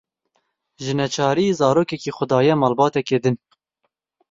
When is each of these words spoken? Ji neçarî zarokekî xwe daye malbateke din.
Ji 0.83 0.93
neçarî 0.99 1.47
zarokekî 1.59 2.11
xwe 2.17 2.25
daye 2.31 2.53
malbateke 2.61 3.17
din. 3.23 3.35